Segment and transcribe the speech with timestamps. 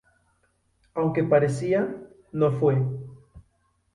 [0.95, 1.95] Aunque parecía,
[2.31, 2.81] no fue.